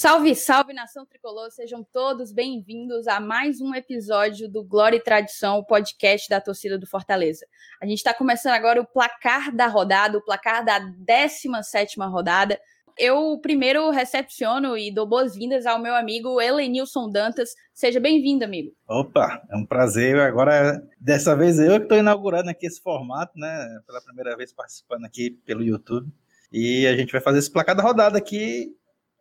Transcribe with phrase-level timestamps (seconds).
[0.00, 5.58] Salve, salve nação tricolor, sejam todos bem-vindos a mais um episódio do Glória e Tradição,
[5.58, 7.46] o podcast da torcida do Fortaleza.
[7.82, 12.58] A gente está começando agora o placar da rodada, o placar da 17 rodada.
[12.96, 17.50] Eu primeiro recepciono e dou boas-vindas ao meu amigo Elenilson Dantas.
[17.74, 18.72] Seja bem-vindo, amigo.
[18.88, 20.18] Opa, é um prazer.
[20.18, 23.68] Agora, dessa vez eu que estou inaugurando aqui esse formato, né?
[23.86, 26.10] Pela primeira vez participando aqui pelo YouTube.
[26.50, 28.74] E a gente vai fazer esse placar da rodada aqui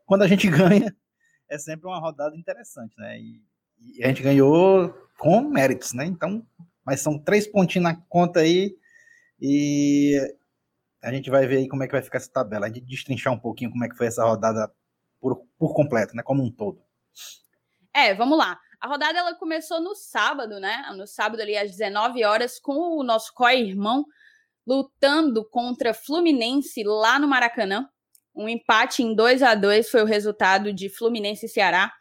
[0.09, 0.93] quando a gente ganha,
[1.47, 3.19] é sempre uma rodada interessante, né?
[3.19, 3.43] E,
[3.79, 6.03] e, a gente ganhou com méritos, né?
[6.03, 6.43] Então,
[6.83, 8.75] mas são três pontinhos na conta aí
[9.39, 10.17] e
[11.03, 12.65] a gente vai ver aí como é que vai ficar essa tabela.
[12.65, 14.73] A gente destrinchar um pouquinho como é que foi essa rodada
[15.21, 16.23] por, por completo, né?
[16.23, 16.81] Como um todo.
[17.93, 18.59] É, vamos lá.
[18.81, 20.91] A rodada ela começou no sábado, né?
[20.97, 24.05] No sábado ali às 19 horas com o nosso co-irmão
[24.65, 27.87] lutando contra Fluminense lá no Maracanã.
[28.39, 31.91] Um empate em 2 a 2 foi o resultado de Fluminense e Ceará.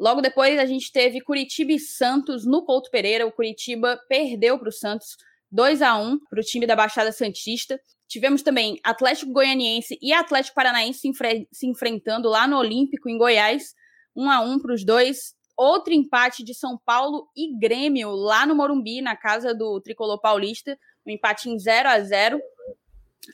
[0.00, 3.26] Logo depois, a gente teve Curitiba e Santos no Couto Pereira.
[3.26, 5.18] O Curitiba perdeu para o Santos
[5.52, 7.78] 2 a 1 para o time da Baixada Santista.
[8.08, 13.18] Tivemos também Atlético Goianiense e Atlético Paranaense se, enfre se enfrentando lá no Olímpico, em
[13.18, 13.74] Goiás.
[14.16, 15.34] 1 a 1 para os dois.
[15.54, 20.78] Outro empate de São Paulo e Grêmio lá no Morumbi, na casa do Tricolor Paulista.
[21.06, 22.40] Um empate em 0 a 0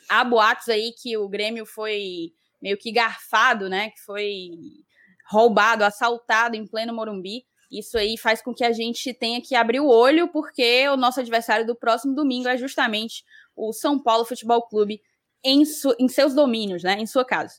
[0.09, 3.91] há boatos aí que o Grêmio foi meio que garfado, né?
[3.91, 4.51] Que foi
[5.29, 7.45] roubado, assaltado em pleno Morumbi.
[7.71, 11.21] Isso aí faz com que a gente tenha que abrir o olho, porque o nosso
[11.21, 13.25] adversário do próximo domingo é justamente
[13.57, 15.01] o São Paulo Futebol Clube
[15.43, 15.63] em,
[15.99, 16.99] em seus domínios, né?
[17.01, 17.55] Em sua casa.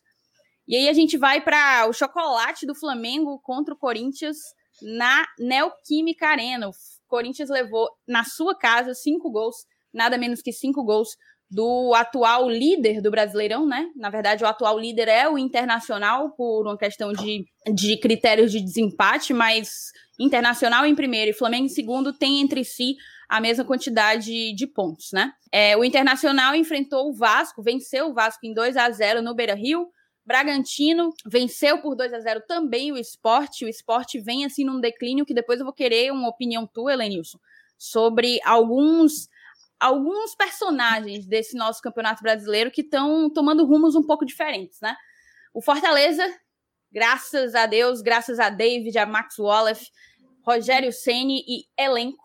[0.68, 4.38] E aí a gente vai para o chocolate do Flamengo contra o Corinthians
[4.82, 6.70] na Neoquímica Arena.
[6.70, 6.74] O
[7.08, 11.18] Corinthians levou na sua casa cinco gols, nada menos que cinco gols
[11.54, 13.88] do atual líder do Brasileirão, né?
[13.96, 18.60] Na verdade, o atual líder é o Internacional, por uma questão de, de critérios de
[18.60, 22.96] desempate, mas Internacional em primeiro e Flamengo em segundo tem entre si
[23.30, 25.32] a mesma quantidade de pontos, né?
[25.52, 29.54] É, o Internacional enfrentou o Vasco, venceu o Vasco em 2 a 0 no Beira
[29.54, 29.88] Rio.
[30.26, 33.66] Bragantino venceu por 2 a 0 também o esporte.
[33.66, 37.38] O esporte vem assim num declínio que depois eu vou querer uma opinião tua, Helenilson,
[37.78, 39.28] sobre alguns
[39.84, 44.96] alguns personagens desse nosso campeonato brasileiro que estão tomando rumos um pouco diferentes, né?
[45.54, 46.26] O Fortaleza,
[46.90, 49.92] graças a Deus, graças a David, a Max Wallace,
[50.42, 52.24] Rogério Ceni e elenco,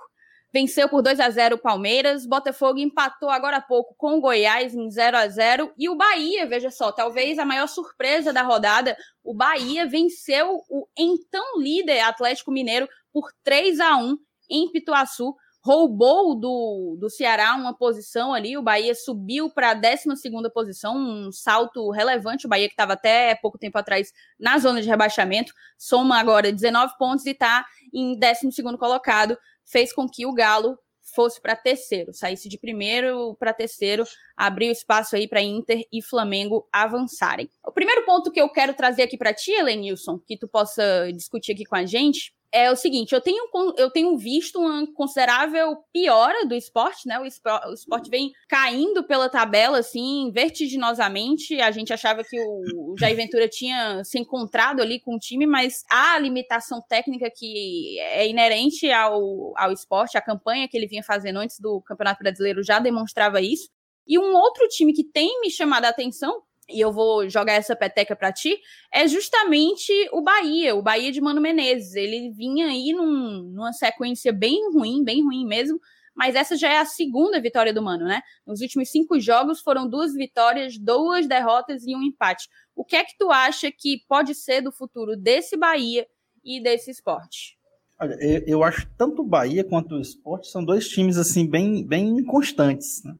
[0.53, 4.73] venceu por 2 a 0 o Palmeiras, Botafogo empatou agora há pouco com o Goiás
[4.73, 8.97] em 0 a 0 e o Bahia, veja só, talvez a maior surpresa da rodada,
[9.25, 14.17] o Bahia venceu o então líder Atlético Mineiro por 3 a 1
[14.49, 15.35] em Pituaçu
[15.69, 18.57] roubou do, do Ceará uma posição ali.
[18.57, 20.09] O Bahia subiu para a 12
[20.55, 22.47] posição, um salto relevante.
[22.47, 26.95] O Bahia, que estava até pouco tempo atrás na zona de rebaixamento, soma agora 19
[26.99, 29.37] pontos e está em 12 colocado.
[29.63, 30.79] Fez com que o Galo
[31.15, 34.05] fosse para terceiro, saísse de primeiro para terceiro,
[34.37, 37.49] abriu espaço aí para Inter e Flamengo avançarem.
[37.67, 41.53] O primeiro ponto que eu quero trazer aqui para ti, Elenilson, que tu possa discutir
[41.53, 43.45] aqui com a gente, é o seguinte, eu tenho,
[43.77, 47.19] eu tenho visto uma considerável piora do esporte, né?
[47.19, 51.61] O esporte, o esporte vem caindo pela tabela, assim, vertiginosamente.
[51.61, 55.85] A gente achava que o, Jair Ventura tinha se encontrado ali com o time, mas
[55.91, 61.39] a limitação técnica que é inerente ao, ao esporte, a campanha que ele vinha fazendo
[61.39, 63.69] antes do Campeonato Brasileiro já demonstrava isso.
[64.07, 67.75] E um outro time que tem me chamado a atenção e eu vou jogar essa
[67.75, 68.59] peteca para ti,
[68.93, 71.95] é justamente o Bahia, o Bahia de Mano Menezes.
[71.95, 75.81] Ele vinha aí num, numa sequência bem ruim, bem ruim mesmo,
[76.15, 78.21] mas essa já é a segunda vitória do Mano, né?
[78.47, 82.49] Nos últimos cinco jogos foram duas vitórias, duas derrotas e um empate.
[82.75, 86.07] O que é que tu acha que pode ser do futuro desse Bahia
[86.45, 87.57] e desse esporte?
[88.01, 88.17] Olha,
[88.47, 93.03] eu acho tanto o Bahia quanto o esporte são dois times assim bem, bem inconstantes.
[93.05, 93.15] Né?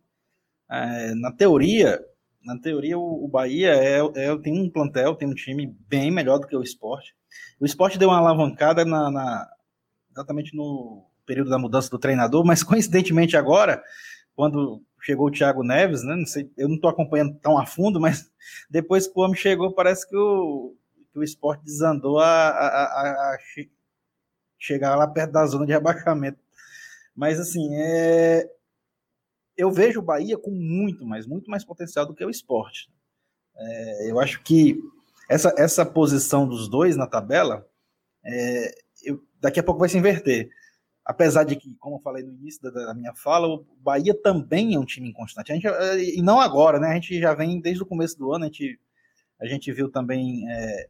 [0.71, 2.05] É, na teoria,
[2.43, 6.47] na teoria, o, Bahia é, é, tem um plantel, tem um time bem melhor do
[6.47, 7.15] que o esporte.
[7.61, 9.49] O esporte deu uma alavancada na, na,
[10.11, 13.83] exatamente no período da mudança do treinador, mas coincidentemente agora,
[14.35, 18.01] quando chegou o Thiago Neves, né, não sei, eu não estou acompanhando tão a fundo,
[18.01, 18.31] mas
[18.71, 20.75] depois que o homem chegou, parece que o,
[21.13, 23.39] que o esporte desandou a, a, a, a
[24.59, 26.39] chegar lá perto da zona de rebaixamento.
[27.15, 28.49] Mas assim, é,
[29.59, 32.89] eu vejo o Bahia com muito mais, muito mais potencial do que o esporte.
[33.57, 34.79] É, eu acho que
[35.29, 37.67] essa, essa posição dos dois na tabela,
[38.25, 38.73] é,
[39.03, 40.49] eu, daqui a pouco vai se inverter.
[41.05, 44.75] Apesar de que, como eu falei no início da, da, minha fala, o Bahia também
[44.75, 45.51] é um time inconstante.
[45.51, 46.89] A gente, é, e não agora, né?
[46.89, 48.79] A gente já vem desde o começo do ano, a gente,
[49.41, 50.89] a gente viu também é,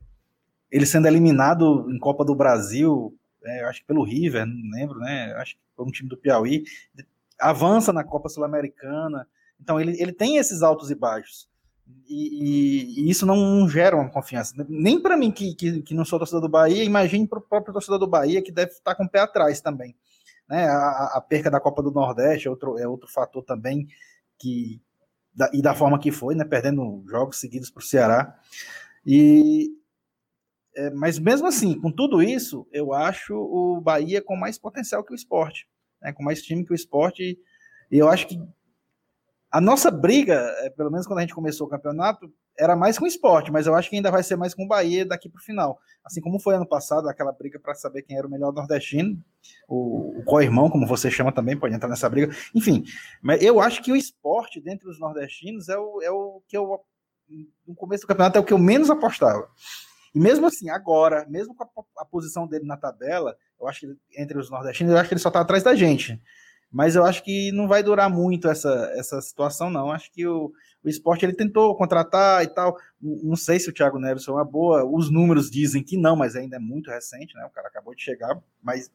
[0.71, 5.33] ele sendo eliminado em Copa do Brasil, é, acho que pelo River, não lembro, né?
[5.37, 6.65] Acho que foi um time do Piauí,
[7.41, 9.27] avança na Copa Sul-Americana.
[9.61, 11.49] Então ele, ele tem esses altos e baixos.
[12.07, 14.55] E, e, e isso não gera uma confiança.
[14.69, 17.73] Nem para mim, que, que, que, não sou torcedor do Bahia, imagine para o próprio
[17.73, 19.97] torcedor do Bahia, que deve estar com o pé atrás também.
[20.49, 20.67] Né?
[20.69, 23.89] A, a, perca da Copa do Nordeste é outro, é outro fator também
[24.39, 24.81] que
[25.35, 26.45] da, e da forma que foi, né?
[26.45, 28.39] Perdendo jogos seguidos para o Ceará.
[29.07, 29.71] E
[30.79, 35.13] é, mas mesmo assim, com tudo isso, eu acho o Bahia com mais potencial que
[35.13, 35.69] o esporte,
[36.01, 36.13] né?
[36.13, 37.39] com mais time que o esporte.
[37.91, 38.41] E eu acho que
[39.51, 43.05] a nossa briga, é, pelo menos quando a gente começou o campeonato, era mais com
[43.05, 45.39] o esporte, mas eu acho que ainda vai ser mais com o Bahia daqui para
[45.39, 45.79] o final.
[46.05, 49.17] Assim como foi ano passado, aquela briga para saber quem era o melhor nordestino,
[49.69, 52.35] o, o co-irmão, como você chama também, pode entrar nessa briga.
[52.55, 52.85] Enfim,
[53.23, 56.81] mas eu acho que o esporte dentre os nordestinos é o, é o que eu,
[57.67, 59.49] no começo do campeonato, é o que eu menos apostava.
[60.15, 63.97] E mesmo assim, agora, mesmo com a, a posição dele na tabela, eu acho que
[64.17, 66.21] entre os nordestinos, eu acho que ele só está atrás da gente.
[66.71, 69.91] Mas eu acho que não vai durar muito essa, essa situação, não.
[69.91, 70.53] Acho que o,
[70.85, 72.77] o esporte ele tentou contratar e tal.
[73.01, 74.85] Não sei se o Thiago Neves é uma boa.
[74.85, 77.45] Os números dizem que não, mas ainda é muito recente, né?
[77.47, 78.91] O cara acabou de chegar, mas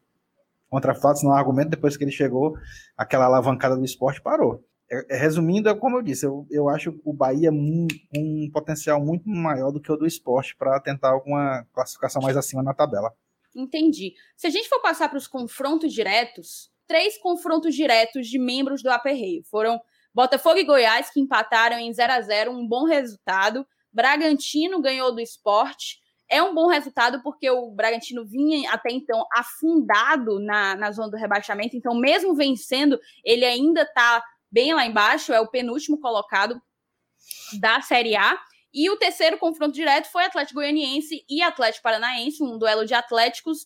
[0.69, 1.69] contra fatos não há argumento.
[1.69, 2.55] Depois que ele chegou,
[2.95, 4.63] aquela alavancada do esporte parou.
[4.91, 9.03] É, é, resumindo, é como eu disse, eu, eu acho o Bahia um, um potencial
[9.03, 13.11] muito maior do que o do esporte para tentar alguma classificação mais acima na tabela.
[13.55, 14.13] Entendi.
[14.35, 18.89] Se a gente for passar para os confrontos diretos, três confrontos diretos de membros do
[18.89, 19.43] Aperreio.
[19.49, 19.79] Foram
[20.13, 23.65] Botafogo e Goiás, que empataram em 0 a 0 um bom resultado.
[23.91, 26.01] Bragantino ganhou do esporte.
[26.29, 31.17] É um bom resultado porque o Bragantino vinha até então afundado na, na zona do
[31.17, 31.75] rebaixamento.
[31.75, 36.61] Então, mesmo vencendo, ele ainda está bem lá embaixo, é o penúltimo colocado
[37.59, 38.39] da Série A.
[38.73, 43.65] E o terceiro confronto direto foi Atlético Goianiense e Atlético Paranaense, um duelo de Atléticos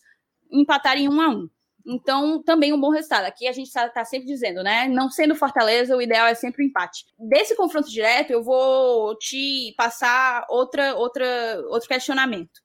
[0.50, 1.48] empatarem em 1 a 1
[1.90, 3.24] então, também um bom resultado.
[3.24, 4.86] Aqui a gente está tá sempre dizendo, né?
[4.88, 7.06] Não sendo Fortaleza, o ideal é sempre o empate.
[7.18, 11.24] Desse confronto direto, eu vou te passar outra, outra,
[11.68, 12.60] outro questionamento.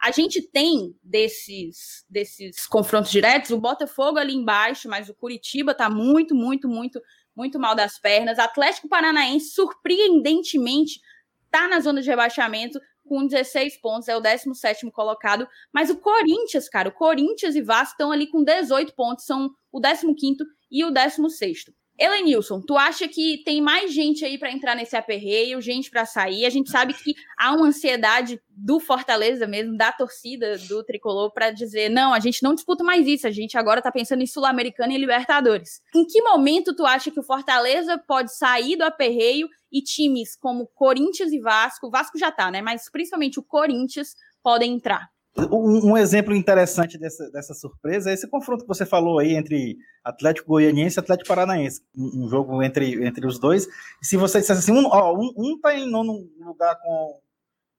[0.00, 5.90] A gente tem desses, desses confrontos diretos o Botafogo ali embaixo, mas o Curitiba tá
[5.90, 7.02] muito, muito, muito,
[7.34, 8.38] muito mal das pernas.
[8.38, 11.00] Atlético Paranaense, surpreendentemente,
[11.50, 15.48] tá na zona de rebaixamento, com 16 pontos, é o 17 colocado.
[15.72, 19.80] Mas o Corinthians, cara, o Corinthians e Vasco estão ali com 18 pontos, são o
[19.80, 21.64] 15 e o 16.
[21.98, 26.46] Elenilson, tu acha que tem mais gente aí para entrar nesse aperreio, gente para sair?
[26.46, 31.50] A gente sabe que há uma ansiedade do Fortaleza mesmo, da torcida do Tricolor, para
[31.50, 34.94] dizer: não, a gente não disputa mais isso, a gente agora tá pensando em Sul-Americana
[34.94, 35.82] e Libertadores.
[35.94, 40.68] Em que momento tu acha que o Fortaleza pode sair do aperreio e times como
[40.74, 42.62] Corinthians e Vasco, Vasco já tá, né?
[42.62, 45.10] Mas principalmente o Corinthians podem entrar?
[45.52, 49.76] Um, um, exemplo interessante dessa, dessa surpresa é esse confronto que você falou aí entre
[50.02, 51.80] Atlético Goianiense e Atlético Paranaense.
[51.96, 53.66] Um, um jogo entre, entre os dois.
[54.02, 57.20] E se você dissesse assim, um, ó, um, um tá em nono lugar com,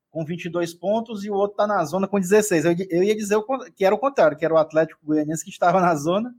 [0.10, 2.66] com 22 pontos e o outro tá na zona com 16.
[2.66, 3.38] Eu, eu ia dizer
[3.76, 6.34] que era o contrário, que era o Atlético Goianiense que estava na zona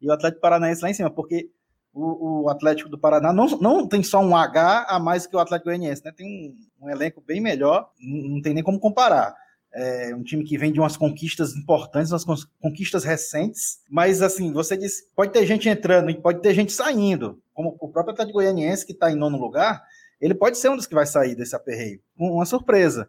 [0.00, 1.50] e o Atlético Paranaense lá em cima, porque
[1.92, 5.38] o, o, Atlético do Paraná não, não tem só um H a mais que o
[5.38, 6.12] Atlético Goianiense, né?
[6.12, 9.34] Tem um, um elenco bem melhor, não, não tem nem como comparar.
[9.74, 14.76] É um time que vem de umas conquistas importantes, umas conquistas recentes, mas assim, você
[14.76, 18.84] disse, pode ter gente entrando e pode ter gente saindo, como o próprio Atlético Goianiense,
[18.84, 19.82] que está em nono lugar,
[20.20, 23.08] ele pode ser um dos que vai sair desse aperreio, uma surpresa.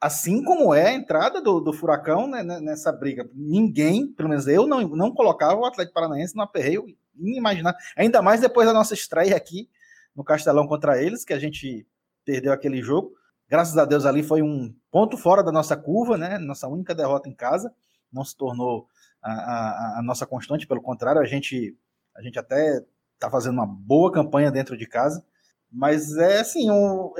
[0.00, 3.30] Assim como é a entrada do, do Furacão né, né, nessa briga.
[3.32, 6.84] Ninguém, pelo menos eu, não, não colocava o Atlético Paranaense no aperreio
[7.16, 7.78] inimaginável.
[7.96, 9.68] Ainda mais depois da nossa estreia aqui
[10.14, 11.86] no Castelão contra eles, que a gente
[12.24, 13.12] perdeu aquele jogo.
[13.52, 16.38] Graças a Deus ali foi um ponto fora da nossa curva, né?
[16.38, 17.70] Nossa única derrota em casa.
[18.10, 18.88] Não se tornou
[19.22, 21.76] a, a, a nossa constante, pelo contrário, a gente,
[22.16, 22.82] a gente até
[23.12, 25.22] está fazendo uma boa campanha dentro de casa.
[25.70, 27.12] Mas é assim, eu,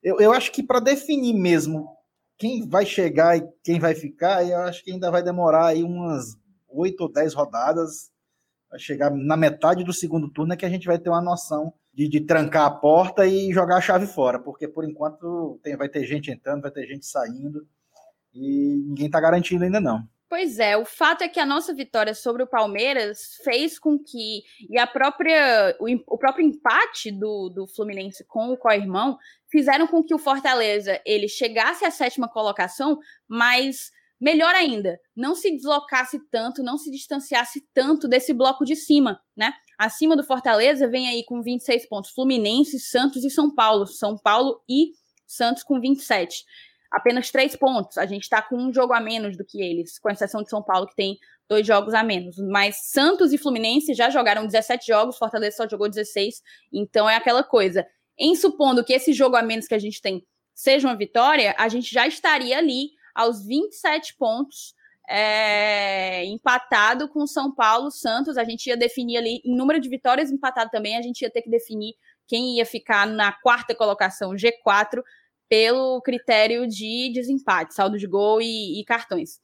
[0.00, 1.88] eu, eu acho que para definir mesmo
[2.38, 6.36] quem vai chegar e quem vai ficar, eu acho que ainda vai demorar aí umas
[6.68, 8.12] oito ou dez rodadas.
[8.70, 11.74] Vai chegar na metade do segundo turno é que a gente vai ter uma noção
[11.94, 15.88] de, de, trancar a porta e jogar a chave fora, porque por enquanto tem, vai
[15.88, 17.66] ter gente entrando, vai ter gente saindo
[18.32, 20.02] e ninguém está garantindo ainda não.
[20.28, 24.42] Pois é, o fato é que a nossa vitória sobre o Palmeiras fez com que
[24.68, 29.16] e a própria o, o próprio empate do, do Fluminense com o co-irmão
[29.48, 32.98] fizeram com que o Fortaleza ele chegasse à sétima colocação,
[33.28, 39.20] mas melhor ainda, não se deslocasse tanto, não se distanciasse tanto desse bloco de cima,
[39.36, 39.52] né?
[39.78, 43.86] Acima do Fortaleza vem aí com 26 pontos Fluminense, Santos e São Paulo.
[43.86, 44.92] São Paulo e
[45.26, 46.44] Santos com 27.
[46.90, 47.98] apenas três pontos.
[47.98, 50.62] A gente está com um jogo a menos do que eles, com exceção de São
[50.62, 52.36] Paulo, que tem dois jogos a menos.
[52.38, 56.40] Mas Santos e Fluminense já jogaram 17 jogos, Fortaleza só jogou 16.
[56.72, 57.84] Então é aquela coisa.
[58.16, 61.68] Em supondo que esse jogo a menos que a gente tem seja uma vitória, a
[61.68, 64.74] gente já estaria ali aos 27 pontos,
[65.08, 68.36] é, empatado com São Paulo, Santos.
[68.36, 71.42] A gente ia definir ali, em número de vitórias empatado também, a gente ia ter
[71.42, 71.94] que definir
[72.26, 75.02] quem ia ficar na quarta colocação, G4,
[75.48, 79.38] pelo critério de desempate, saldo de gol e, e cartões.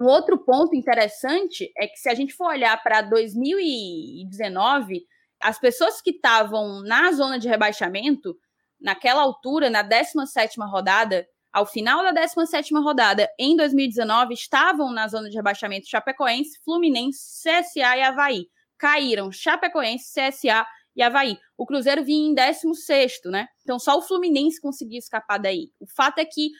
[0.00, 5.04] Um outro ponto interessante é que se a gente for olhar para 2019,
[5.40, 8.36] as pessoas que estavam na zona de rebaixamento,
[8.80, 15.28] naquela altura, na 17ª rodada, ao final da 17ª rodada, em 2019, estavam na zona
[15.28, 18.46] de rebaixamento Chapecoense, Fluminense, CSA e Havaí.
[18.76, 21.38] Caíram Chapecoense, CSA e Havaí.
[21.56, 23.48] O Cruzeiro vinha em 16, né?
[23.62, 25.70] Então só o Fluminense conseguiu escapar daí.
[25.80, 26.50] O fato é que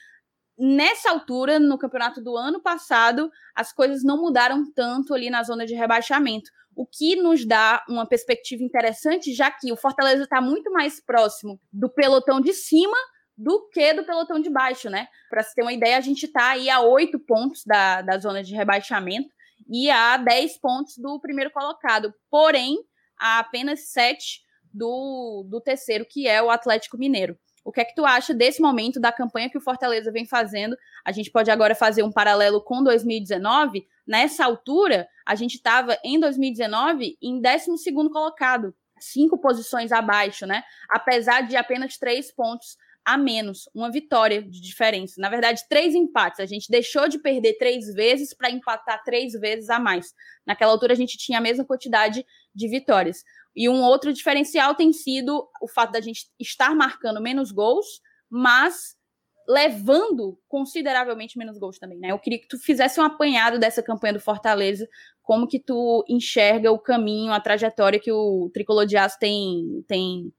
[0.58, 5.64] nessa altura, no campeonato do ano passado, as coisas não mudaram tanto ali na zona
[5.66, 6.50] de rebaixamento.
[6.74, 11.60] O que nos dá uma perspectiva interessante, já que o Fortaleza está muito mais próximo
[11.72, 12.96] do pelotão de cima
[13.38, 15.06] do que do pelotão de baixo, né?
[15.30, 18.42] Para se ter uma ideia, a gente está aí a oito pontos da, da zona
[18.42, 19.28] de rebaixamento
[19.70, 22.12] e a 10 pontos do primeiro colocado.
[22.28, 22.78] Porém,
[23.18, 24.40] a apenas sete
[24.74, 27.38] do, do terceiro, que é o Atlético Mineiro.
[27.64, 30.76] O que é que tu acha desse momento da campanha que o Fortaleza vem fazendo?
[31.04, 33.86] A gente pode agora fazer um paralelo com 2019.
[34.06, 40.62] Nessa altura, a gente estava em 2019 em 12 colocado, cinco posições abaixo, né?
[40.88, 42.76] Apesar de apenas três pontos
[43.08, 45.14] a menos, uma vitória de diferença.
[45.18, 46.40] Na verdade, três empates.
[46.40, 50.12] A gente deixou de perder três vezes para empatar três vezes a mais.
[50.46, 52.22] Naquela altura, a gente tinha a mesma quantidade
[52.54, 53.24] de vitórias.
[53.56, 57.86] E um outro diferencial tem sido o fato da gente estar marcando menos gols,
[58.28, 58.94] mas
[59.48, 62.12] levando consideravelmente menos gols também, né?
[62.12, 64.86] Eu queria que tu fizesse um apanhado dessa campanha do Fortaleza,
[65.22, 70.30] como que tu enxerga o caminho, a trajetória que o Tricolor de Aço tem, tem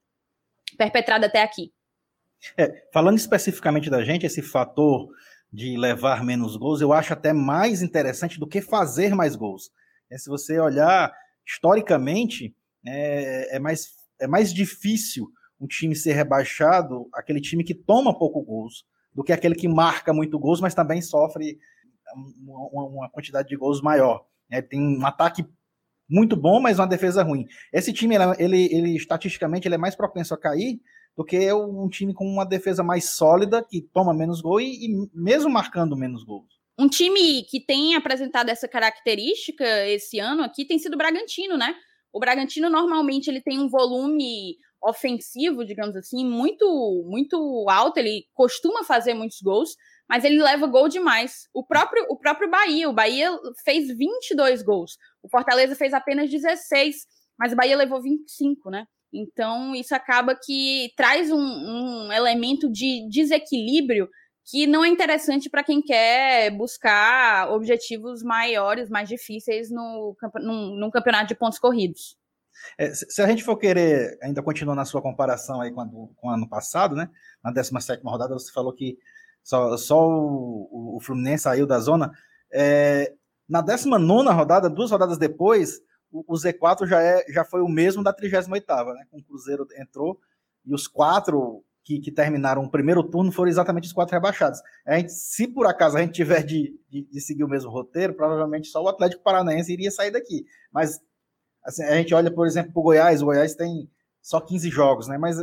[0.78, 1.74] perpetrado até aqui.
[2.58, 5.10] É, falando especificamente da gente, esse fator
[5.52, 9.72] de levar menos gols, eu acho até mais interessante do que fazer mais gols.
[10.10, 11.12] É, se você olhar
[11.46, 12.56] historicamente,
[12.86, 15.28] é, é, mais, é mais difícil
[15.60, 20.14] um time ser rebaixado, aquele time que toma pouco gols, do que aquele que marca
[20.14, 21.58] muito gols, mas também sofre
[22.72, 24.26] uma, uma quantidade de gols maior.
[24.50, 25.46] É, tem um ataque
[26.08, 27.46] muito bom, mas uma defesa ruim.
[27.74, 30.80] Esse time, ele, ele estatisticamente, ele é mais propenso a cair
[31.20, 35.10] do que um time com uma defesa mais sólida, que toma menos gol e, e
[35.14, 36.48] mesmo marcando menos gols.
[36.80, 41.76] Um time que tem apresentado essa característica esse ano aqui tem sido o Bragantino, né?
[42.14, 48.86] O Bragantino normalmente ele tem um volume ofensivo, digamos assim, muito muito alto, ele costuma
[48.86, 49.76] fazer muitos gols,
[50.08, 51.50] mas ele leva gol demais.
[51.54, 53.30] O próprio o próprio Bahia, o Bahia
[53.66, 54.98] fez 22 gols.
[55.22, 56.96] O Fortaleza fez apenas 16,
[57.38, 58.86] mas o Bahia levou 25, né?
[59.14, 64.08] Então, isso acaba que traz um, um elemento de desequilíbrio
[64.46, 70.90] que não é interessante para quem quer buscar objetivos maiores, mais difíceis no, num, num
[70.90, 72.18] campeonato de pontos corridos.
[72.78, 76.28] É, se a gente for querer, ainda continuar na sua comparação aí com, a, com
[76.28, 77.10] o ano passado, né?
[77.44, 78.98] Na 17 rodada, você falou que
[79.44, 82.12] só, só o, o Fluminense saiu da zona.
[82.52, 83.14] É,
[83.48, 85.80] na 19 rodada, duas rodadas depois,
[86.12, 89.06] o, Z4 já, é, já foi o mesmo da 38ª, né?
[89.10, 90.20] Com o Cruzeiro entrou
[90.66, 94.62] e os quatro que, que, terminaram o primeiro turno foram exatamente os quatro rebaixados.
[94.86, 98.14] A gente, se por acaso a gente tiver de, de, de, seguir o mesmo roteiro,
[98.14, 100.46] provavelmente só o Atlético Paranaense iria sair daqui.
[100.72, 101.00] Mas
[101.64, 103.90] assim, a gente olha, por exemplo, para o Goiás, o Goiás tem
[104.22, 105.18] só 15 jogos, né?
[105.18, 105.38] Mas,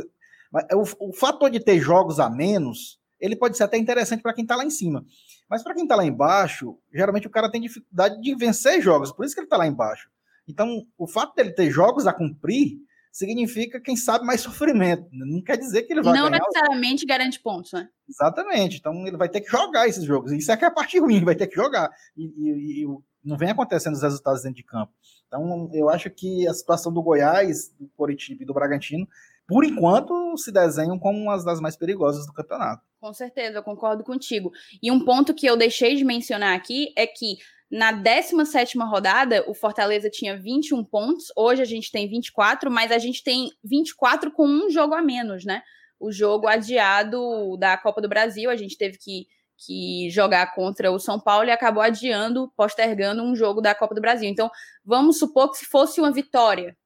[0.51, 4.33] mas o, o fator de ter jogos a menos, ele pode ser até interessante para
[4.33, 5.05] quem está lá em cima.
[5.49, 9.25] Mas para quem está lá embaixo, geralmente o cara tem dificuldade de vencer jogos, por
[9.25, 10.09] isso que ele está lá embaixo.
[10.47, 12.77] Então, o fato dele ter jogos a cumprir
[13.11, 15.07] significa, quem sabe, mais sofrimento.
[15.11, 17.89] Não quer dizer que ele vai Não necessariamente garante pontos, né?
[18.07, 18.77] Exatamente.
[18.77, 20.31] Então, ele vai ter que jogar esses jogos.
[20.31, 21.89] Isso é que é a parte ruim, vai ter que jogar.
[22.15, 22.87] E, e, e
[23.23, 24.93] não vem acontecendo os resultados dentro de campo.
[25.27, 29.07] Então, eu acho que a situação do Goiás, do Coritiba e do Bragantino,
[29.47, 32.83] por enquanto, se desenham como uma das mais perigosas do campeonato.
[32.99, 34.51] Com certeza, eu concordo contigo.
[34.81, 37.37] E um ponto que eu deixei de mencionar aqui é que
[37.69, 41.25] na 17 rodada, o Fortaleza tinha 21 pontos.
[41.35, 45.43] Hoje a gente tem 24, mas a gente tem 24 com um jogo a menos,
[45.43, 45.61] né?
[45.99, 50.99] O jogo adiado da Copa do Brasil, a gente teve que, que jogar contra o
[50.99, 54.29] São Paulo e acabou adiando, postergando um jogo da Copa do Brasil.
[54.29, 54.49] Então,
[54.85, 56.77] vamos supor que se fosse uma vitória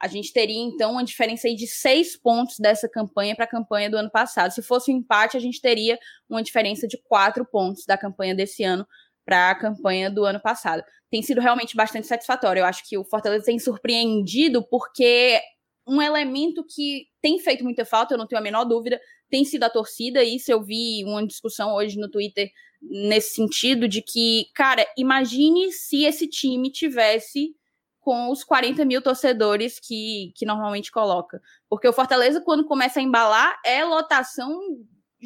[0.00, 3.96] A gente teria, então, uma diferença de seis pontos dessa campanha para a campanha do
[3.96, 4.50] ano passado.
[4.50, 8.64] Se fosse um empate, a gente teria uma diferença de quatro pontos da campanha desse
[8.64, 8.84] ano
[9.26, 10.82] para a campanha do ano passado.
[11.10, 12.60] Tem sido realmente bastante satisfatório.
[12.60, 15.40] Eu acho que o Fortaleza tem surpreendido porque
[15.86, 19.64] um elemento que tem feito muita falta, eu não tenho a menor dúvida, tem sido
[19.64, 20.22] a torcida.
[20.22, 26.04] Isso eu vi uma discussão hoje no Twitter nesse sentido de que, cara, imagine se
[26.04, 27.54] esse time tivesse
[28.00, 31.42] com os 40 mil torcedores que, que normalmente coloca.
[31.68, 34.60] Porque o Fortaleza, quando começa a embalar, é lotação,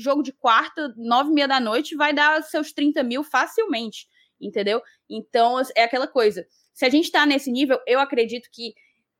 [0.01, 4.07] jogo de quarta, nove e meia da noite, vai dar seus 30 mil facilmente,
[4.41, 4.83] entendeu?
[5.09, 6.47] Então, é aquela coisa.
[6.73, 8.75] Se a gente tá nesse nível, eu acredito que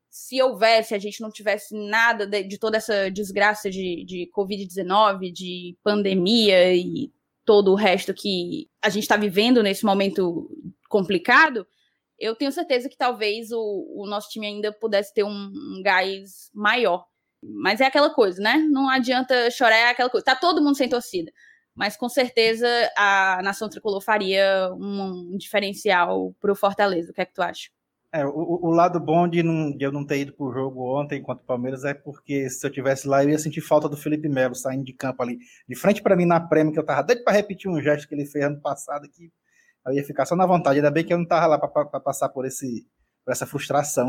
[0.09, 5.33] se houvesse, a gente não tivesse nada de, de toda essa desgraça de, de Covid-19,
[5.33, 7.13] de pandemia e
[7.45, 10.51] todo o resto que a gente está vivendo nesse momento
[10.89, 11.67] complicado,
[12.19, 16.51] eu tenho certeza que talvez o, o nosso time ainda pudesse ter um, um, gás
[16.53, 17.07] maior.
[17.43, 18.59] Mas é aquela coisa, né?
[18.71, 20.25] Não adianta chorar, é aquela coisa.
[20.25, 21.33] Tá todo mundo sem torcida.
[21.75, 22.67] Mas com certeza
[22.97, 27.11] a nação tricolor faria um, diferencial pro Fortaleza.
[27.11, 27.71] O que é que tu acha?
[28.13, 31.23] É, o, o, lado bom de, não, de eu não ter ido pro jogo ontem
[31.23, 34.29] contra o Palmeiras é porque se eu tivesse lá eu ia sentir falta do Felipe
[34.29, 37.23] Melo saindo de campo ali, de frente para mim na prêmio, que eu tava doido
[37.23, 39.31] para repetir um gesto que ele fez ano passado que
[39.87, 40.79] eu ia ficar só na vontade.
[40.79, 42.87] Ainda bem que eu não tava lá para passar por, esse,
[43.25, 44.09] por essa frustração.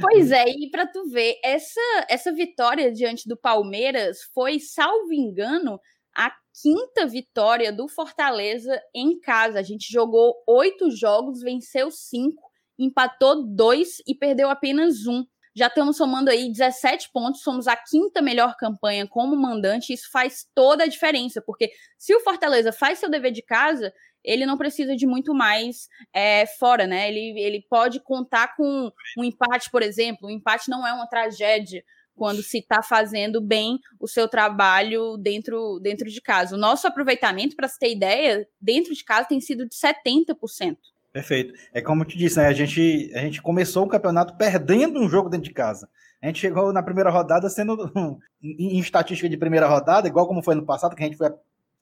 [0.00, 5.80] Pois é, e para tu ver, essa, essa vitória diante do Palmeiras foi, salvo engano,
[6.16, 6.32] a
[6.62, 9.58] quinta vitória do Fortaleza em casa.
[9.58, 12.42] A gente jogou oito jogos, venceu cinco,
[12.78, 15.24] empatou dois e perdeu apenas um.
[15.54, 19.92] Já estamos somando aí 17 pontos, somos a quinta melhor campanha como mandante.
[19.92, 23.92] Isso faz toda a diferença, porque se o Fortaleza faz seu dever de casa,
[24.26, 27.08] ele não precisa de muito mais é, fora, né?
[27.08, 30.26] Ele, ele pode contar com um empate, por exemplo.
[30.26, 31.84] O empate não é uma tragédia
[32.16, 36.56] quando se está fazendo bem o seu trabalho dentro, dentro de casa.
[36.56, 40.76] O nosso aproveitamento, para se ter ideia, dentro de casa tem sido de 70%.
[41.12, 41.54] Perfeito.
[41.72, 42.46] É como eu te disse, né?
[42.46, 45.88] A gente, a gente começou o campeonato perdendo um jogo dentro de casa.
[46.20, 47.90] A gente chegou na primeira rodada sendo,
[48.42, 51.30] em estatística de primeira rodada, igual como foi no passado, que a gente foi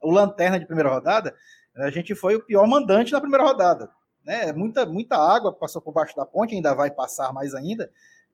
[0.02, 1.34] o lanterna de primeira rodada,
[1.76, 3.90] a gente foi o pior mandante na primeira rodada.
[4.24, 4.52] Né?
[4.52, 7.90] Muita, muita água passou por baixo da ponte, ainda vai passar mais ainda.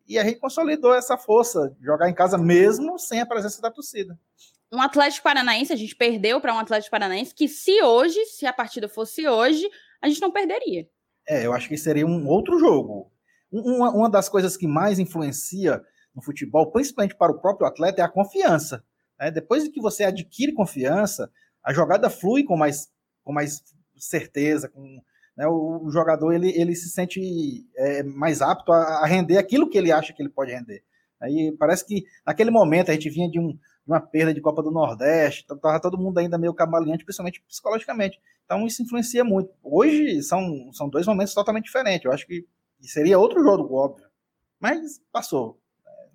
[0.07, 4.19] E a gente consolidou essa força, jogar em casa mesmo sem a presença da torcida.
[4.73, 8.53] Um Atlético Paranaense, a gente perdeu para um Atlético Paranaense que, se hoje, se a
[8.53, 9.69] partida fosse hoje,
[10.01, 10.89] a gente não perderia.
[11.29, 13.11] É, eu acho que seria um outro jogo.
[13.51, 15.83] Uma, uma das coisas que mais influencia
[16.15, 18.85] no futebol, principalmente para o próprio atleta, é a confiança.
[19.19, 19.31] Né?
[19.31, 21.31] Depois de que você adquire confiança,
[21.63, 22.89] a jogada flui com mais
[23.31, 23.63] com mais
[23.97, 25.01] certeza, com
[25.37, 29.71] né, o, o, jogador ele, ele se sente é, mais apto a, a, render aquilo
[29.71, 30.83] que ele acha que ele pode render.
[31.21, 34.63] Aí parece que naquele momento a gente vinha de, um, de uma perda de Copa
[34.63, 38.19] do Nordeste, estava todo mundo ainda meio camaleante, principalmente psicologicamente.
[38.45, 39.53] Então isso influencia muito.
[39.63, 42.07] Hoje são, são dois momentos totalmente diferentes.
[42.07, 42.45] Eu acho que
[42.83, 44.07] seria outro jogo, óbvio.
[44.59, 45.60] Mas passou.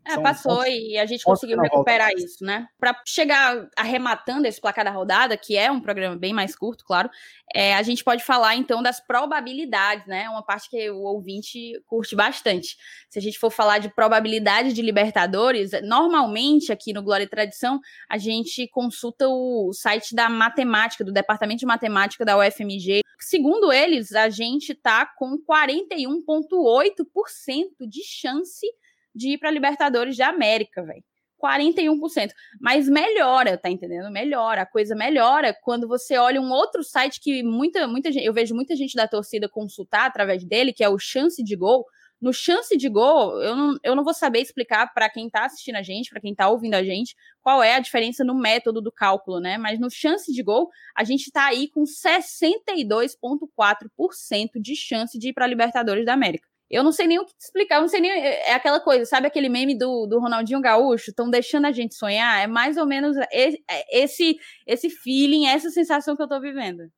[0.07, 2.67] É, passou pontos, e a gente conseguiu recuperar isso, né?
[2.79, 7.09] Para chegar arrematando esse placar da rodada, que é um programa bem mais curto, claro,
[7.53, 10.29] é, a gente pode falar então das probabilidades, né?
[10.29, 12.77] Uma parte que o ouvinte curte bastante.
[13.09, 17.79] Se a gente for falar de probabilidade de Libertadores, normalmente aqui no Glória e Tradição,
[18.07, 23.01] a gente consulta o site da matemática, do Departamento de Matemática da UFMG.
[23.19, 28.84] Segundo eles, a gente tá com 41,8% de chance de
[29.15, 31.03] ir para Libertadores da América, velho.
[31.45, 32.31] 41%.
[32.59, 34.11] Mas melhora, tá entendendo?
[34.11, 38.33] Melhora, a coisa melhora quando você olha um outro site que muita, muita gente, eu
[38.33, 41.85] vejo muita gente da torcida consultar através dele, que é o Chance de Gol.
[42.21, 45.75] No Chance de Gol, eu não, eu não vou saber explicar para quem tá assistindo
[45.75, 48.91] a gente, para quem tá ouvindo a gente, qual é a diferença no método do
[48.91, 49.57] cálculo, né?
[49.57, 55.33] Mas no Chance de Gol, a gente tá aí com 62,4% de chance de ir
[55.33, 56.47] para Libertadores da América.
[56.69, 58.11] Eu não sei nem o que te explicar, eu não sei nem.
[58.11, 61.11] É, é aquela coisa, sabe aquele meme do, do Ronaldinho Gaúcho?
[61.11, 62.41] Estão deixando a gente sonhar?
[62.41, 66.89] É mais ou menos esse, é, esse, esse feeling, essa sensação que eu tô vivendo.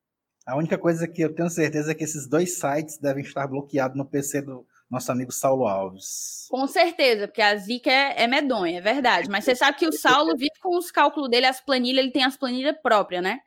[0.45, 3.97] A única coisa que eu tenho certeza é que esses dois sites devem estar bloqueados
[3.97, 6.47] no PC do nosso amigo Saulo Alves.
[6.49, 9.30] Com certeza, porque a zica é, é medonha, é verdade.
[9.30, 12.23] Mas você sabe que o Saulo vive com os cálculos dele, as planilhas, ele tem
[12.23, 13.39] as planilhas próprias, né?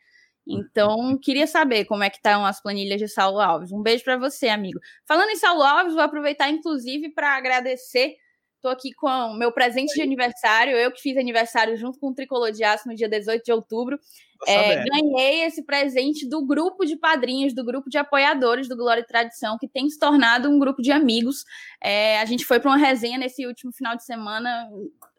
[0.53, 3.73] Então, queria saber como é que estão as planilhas de Saulo Alves.
[3.73, 4.79] Um beijo para você, amigo.
[5.07, 8.17] Falando em Saulo Alves, vou aproveitar, inclusive, para agradecer
[8.63, 10.77] Tô aqui com o meu presente de aniversário.
[10.77, 13.99] Eu que fiz aniversário junto com o Tricolor de Aço no dia 18 de outubro.
[14.47, 19.07] É, ganhei esse presente do grupo de padrinhos, do grupo de apoiadores do Glória e
[19.07, 21.45] Tradição, que tem se tornado um grupo de amigos.
[21.81, 24.71] É, a gente foi para uma resenha nesse último final de semana.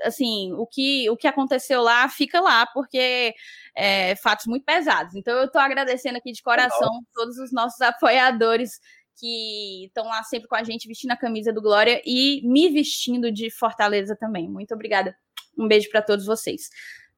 [0.04, 3.34] Assim, o que, o que aconteceu lá fica lá, porque
[3.76, 5.16] é, fatos muito pesados.
[5.16, 8.80] Então, eu estou agradecendo aqui de coração todos os nossos apoiadores
[9.18, 13.32] que estão lá sempre com a gente, vestindo a camisa do Glória e me vestindo
[13.32, 14.50] de Fortaleza também.
[14.50, 15.16] Muito obrigada.
[15.58, 16.70] Um beijo para todos vocês.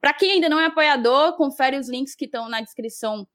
[0.02, 3.26] Para quem ainda não é apoiador, confere os links que estão na descrição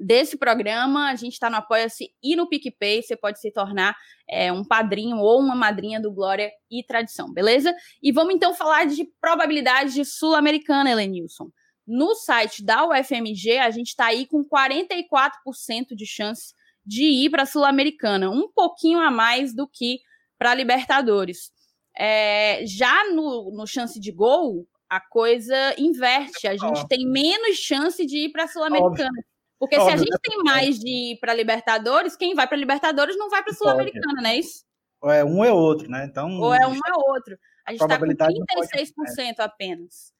[0.00, 1.08] desse programa.
[1.08, 3.02] A gente está no Apoia-se e no PicPay.
[3.02, 3.96] Você pode se tornar
[4.28, 7.74] é, um padrinho ou uma madrinha do Glória e Tradição, beleza?
[8.02, 11.50] E vamos então falar de probabilidade sul-americana, Helenilson.
[11.86, 16.52] No site da UFMG, a gente está aí com 44% de chance
[16.86, 19.98] de ir para a Sul-Americana, um pouquinho a mais do que
[20.38, 21.50] para a Libertadores.
[21.98, 26.46] É, já no, no chance de gol, a coisa inverte.
[26.46, 29.18] A gente tem menos chance de ir para a Sul-Americana.
[29.58, 30.18] Porque Óbvio, se a gente né?
[30.22, 34.22] tem mais de ir para Libertadores, quem vai para Libertadores não vai para a Sul-Americana,
[34.22, 34.64] não é isso?
[35.00, 36.06] Ou é um é outro, né?
[36.08, 37.36] Então, Ou é um é outro.
[37.66, 40.12] A gente está com 36% pode, apenas.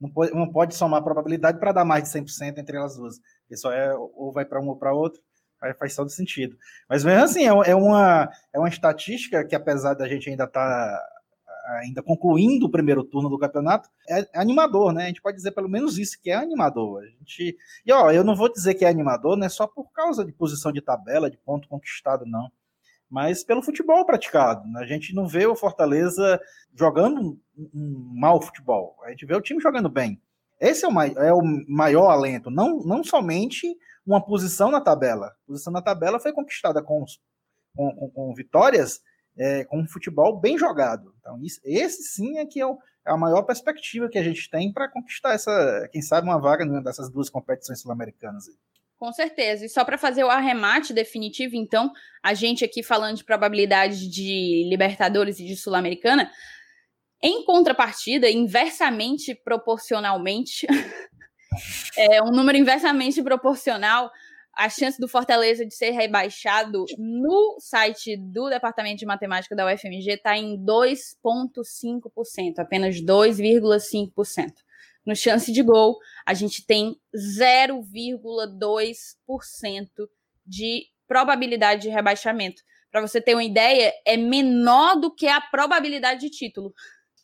[0.00, 3.16] Não pode, não pode somar probabilidade para dar mais de 100% entre elas duas.
[3.40, 5.20] Porque só é ou vai para um ou para outro
[5.78, 6.56] faz todo sentido.
[6.88, 10.60] Mas mesmo assim, é, é, uma, é uma estatística que, apesar da gente ainda estar
[10.60, 11.08] tá,
[11.80, 15.04] ainda concluindo o primeiro turno do campeonato, é animador, né?
[15.04, 17.02] A gente pode dizer pelo menos isso, que é animador.
[17.02, 19.90] A gente, e ó, eu não vou dizer que é animador, não é só por
[19.92, 22.50] causa de posição de tabela, de ponto conquistado, não.
[23.08, 24.62] Mas pelo futebol praticado.
[24.78, 26.40] A gente não vê o Fortaleza
[26.74, 28.96] jogando um, mau futebol.
[29.04, 30.20] A gente vê o time jogando bem.
[30.60, 35.26] Esse é o, é o maior alento, não, não somente uma posição na tabela.
[35.26, 37.04] A posição na tabela foi conquistada com,
[37.74, 39.00] com, com, com vitórias,
[39.36, 41.14] é, com um futebol bem jogado.
[41.20, 44.48] Então, isso, esse sim é que é, o, é a maior perspectiva que a gente
[44.48, 48.46] tem para conquistar essa, quem sabe, uma vaga dessas duas competições sul-americanas.
[48.98, 49.66] Com certeza.
[49.66, 51.92] E só para fazer o arremate definitivo, então,
[52.22, 56.30] a gente aqui falando de probabilidade de Libertadores e de Sul-Americana,
[57.22, 60.66] em contrapartida, inversamente proporcionalmente,
[61.96, 64.10] é um número inversamente proporcional
[64.56, 70.12] a chance do Fortaleza de ser rebaixado no site do Departamento de Matemática da UFMG
[70.12, 74.54] está em 2,5%, apenas 2,5%.
[75.04, 79.88] No chance de gol, a gente tem 0,2%
[80.44, 82.62] de probabilidade de rebaixamento.
[82.90, 86.72] Para você ter uma ideia, é menor do que a probabilidade de título.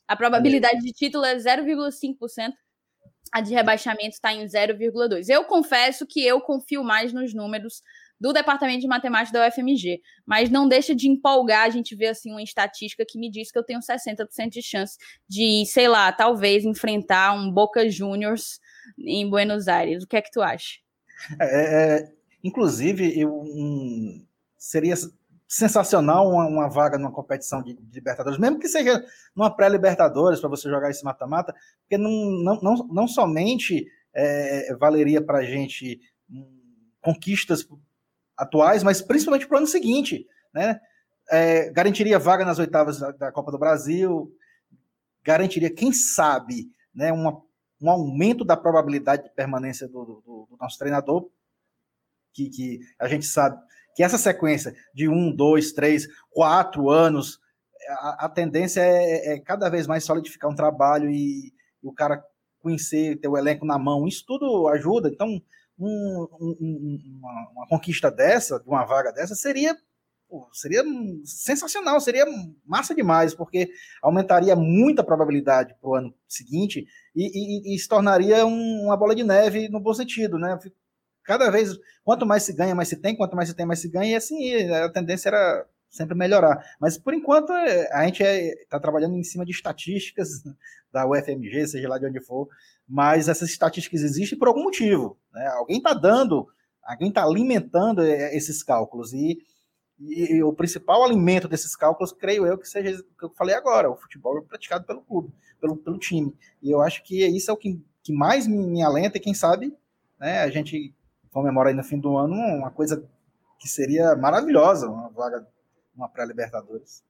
[0.06, 2.52] A probabilidade de título é 0,5%,
[3.32, 5.28] a de rebaixamento está em 0,2.
[5.28, 7.82] Eu confesso que eu confio mais nos números
[8.20, 12.30] do Departamento de Matemática da UFMG, mas não deixa de empolgar a gente ver assim
[12.30, 14.96] uma estatística que me diz que eu tenho 60% de chance
[15.28, 18.60] de, sei lá, talvez enfrentar um Boca Juniors
[18.96, 20.04] em Buenos Aires.
[20.04, 20.78] O que é que tu acha?
[21.40, 22.12] É, é,
[22.44, 24.24] inclusive, eu, um,
[24.56, 24.94] seria
[25.52, 29.04] sensacional uma, uma, vaga numa competição de, de, Libertadores, mesmo que seja
[29.36, 35.20] numa pré-Libertadores para você jogar esse mata-mata, porque não, não, não, não somente é, valeria
[35.20, 36.48] para a gente hum,
[37.02, 37.68] conquistas
[38.34, 40.80] atuais, mas principalmente para o ano seguinte, né?
[41.30, 44.34] É, garantiria vaga nas oitavas da, da, Copa do Brasil,
[45.22, 47.40] garantiria, quem sabe, né, uma,
[47.80, 51.30] um aumento da probabilidade de permanência do, do, do nosso treinador,
[52.32, 53.56] que, que a gente sabe
[53.94, 57.38] que essa sequência de um, dois, três, quatro anos,
[57.88, 61.52] a, a tendência é, é, cada vez mais solidificar um trabalho e,
[61.82, 62.22] e, o cara
[62.60, 65.08] conhecer, ter o elenco na mão, isso tudo ajuda.
[65.08, 65.28] Então,
[65.78, 69.76] um, um, uma, uma, conquista dessa, de uma vaga dessa, seria
[70.32, 70.82] pô, seria
[71.24, 72.24] sensacional, seria
[72.64, 73.68] massa demais, porque
[74.02, 79.14] aumentaria muita probabilidade para o ano seguinte e, e, e, se tornaria um, uma bola
[79.14, 80.58] de neve no bom sentido, né?
[81.24, 83.88] Cada vez, quanto mais se ganha, mais se tem, quanto mais se tem, mais se
[83.88, 86.64] ganha, e assim, a tendência era sempre melhorar.
[86.80, 90.42] Mas, por enquanto, é, a gente está é, trabalhando em cima de estatísticas
[90.90, 92.48] da UFMG, seja lá de onde for,
[92.88, 95.18] mas essas estatísticas existem por algum motivo.
[95.32, 95.46] Né?
[95.48, 96.48] Alguém está dando,
[96.82, 99.38] alguém está alimentando é, esses cálculos, e,
[100.00, 103.54] e, e, o principal alimento desses cálculos, creio eu, que seja o que eu falei
[103.54, 106.34] agora, o futebol praticado pelo clube, pelo, pelo time.
[106.62, 109.34] E eu acho que isso é o que, que mais me, me alenta, e quem
[109.34, 109.76] sabe
[110.18, 110.94] né, a gente
[111.32, 113.02] comemora aí no fim do ano uma coisa
[113.58, 115.46] que seria maravilhosa, uma vaga,
[115.96, 117.02] uma pré-Libertadores.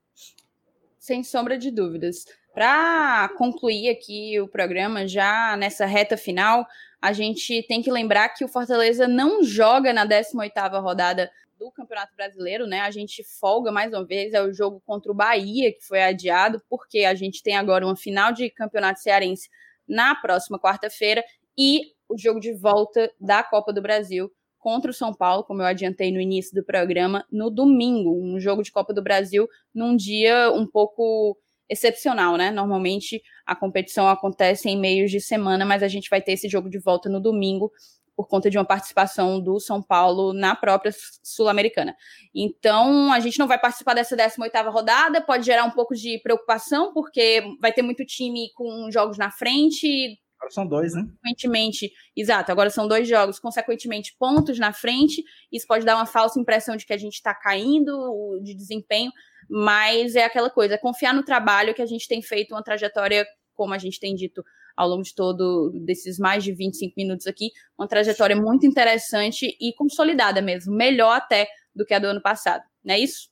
[0.99, 2.25] Sem sombra de dúvidas.
[2.55, 6.67] Para concluir aqui o programa, já nessa reta final,
[7.01, 12.15] a gente tem que lembrar que o Fortaleza não joga na 18ª rodada do Campeonato
[12.15, 12.81] Brasileiro, né?
[12.81, 16.63] A gente folga mais uma vez, é o jogo contra o Bahia, que foi adiado,
[16.69, 19.49] porque a gente tem agora uma final de Campeonato Cearense
[19.89, 21.25] na próxima quarta-feira
[21.57, 25.67] e o jogo de volta da Copa do Brasil contra o São Paulo, como eu
[25.67, 30.53] adiantei no início do programa, no domingo, um jogo de Copa do Brasil num dia
[30.53, 31.37] um pouco
[31.69, 32.51] excepcional, né?
[32.51, 36.71] Normalmente a competição acontece em meios de semana, mas a gente vai ter esse jogo
[36.71, 37.73] de volta no domingo
[38.15, 41.97] por conta de uma participação do São Paulo na própria Sul-Americana.
[42.35, 46.93] Então, a gente não vai participar dessa 18ª rodada, pode gerar um pouco de preocupação,
[46.93, 50.19] porque vai ter muito time com jogos na frente.
[50.43, 51.03] Agora são dois, né?
[51.03, 55.23] Consequentemente, exato, agora são dois jogos, consequentemente, pontos na frente.
[55.53, 59.13] Isso pode dar uma falsa impressão de que a gente está caindo de desempenho,
[59.49, 63.25] mas é aquela coisa, é confiar no trabalho que a gente tem feito uma trajetória,
[63.55, 64.43] como a gente tem dito,
[64.77, 69.73] ao longo de todo desses mais de 25 minutos aqui, uma trajetória muito interessante e
[69.75, 73.31] consolidada mesmo, melhor até do que a do ano passado, não é isso?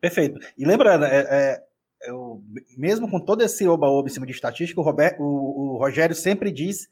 [0.00, 0.40] Perfeito.
[0.58, 1.62] E lembrando, é, é,
[2.06, 2.42] eu,
[2.76, 6.50] mesmo com todo esse oba-oba em cima de estatística, o, Robert, o, o Rogério sempre
[6.50, 6.88] diz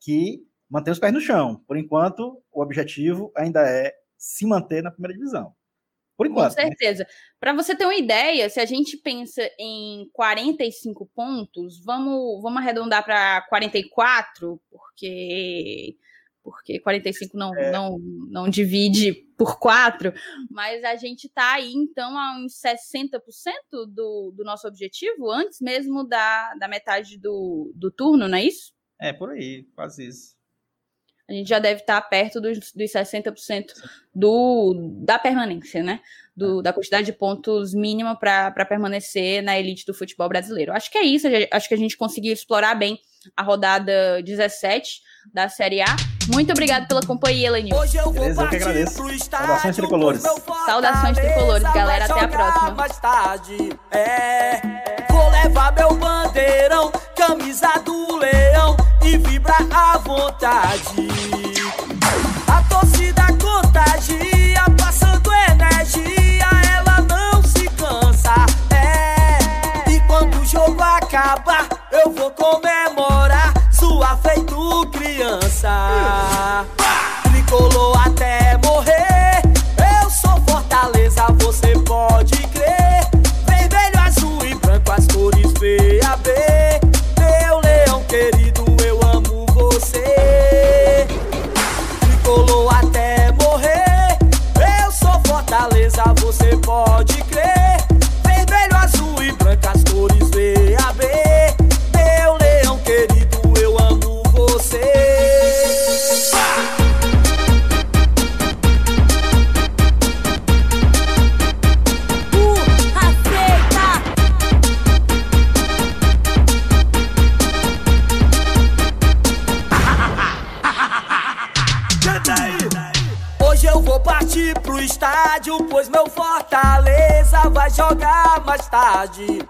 [0.00, 1.62] que mantém os pés no chão.
[1.66, 5.54] Por enquanto, o objetivo ainda é se manter na primeira divisão.
[6.16, 6.54] Por enquanto.
[6.54, 6.68] Com né?
[6.68, 7.04] certeza.
[7.04, 7.08] Né?
[7.40, 13.02] Para você ter uma ideia, se a gente pensa em 45 pontos, vamos, vamos arredondar
[13.02, 15.96] para 44, porque
[16.50, 17.70] porque 45 não, é.
[17.70, 20.12] não, não divide por 4,
[20.50, 23.20] mas a gente está aí, então, a uns 60%
[23.88, 28.72] do, do nosso objetivo, antes mesmo da, da metade do, do turno, não é isso?
[29.00, 30.40] É, por aí, quase isso
[31.30, 33.66] a gente já deve estar perto dos, dos 60%
[34.12, 36.00] do, da permanência, né?
[36.40, 40.72] Do, da quantidade de pontos mínima para permanecer na elite do futebol brasileiro.
[40.72, 42.98] Acho que é isso, acho que a gente conseguiu explorar bem
[43.36, 45.02] a rodada 17
[45.34, 45.96] da Série A.
[46.32, 47.76] Muito obrigado pela companhia, Elenil.
[47.76, 49.02] Hoje eu vou Beleza, eu que agradeço.
[49.28, 50.22] Saudações tricolores.
[50.66, 52.04] Saudações tricolores, galera.
[52.06, 52.70] Até a próxima.
[52.70, 54.60] Mais tarde, é,
[55.10, 61.08] vou levar meu bandeirão, camisa do leão e vibra à vontade.
[62.46, 64.39] A torcida contagia,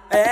[0.08, 0.29] É,